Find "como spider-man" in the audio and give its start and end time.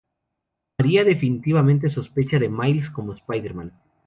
2.89-3.71